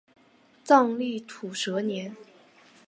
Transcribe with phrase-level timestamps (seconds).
[0.63, 2.15] 藏历土蛇年。